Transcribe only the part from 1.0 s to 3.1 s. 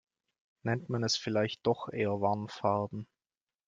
es vielleicht doch eher Warnfarben.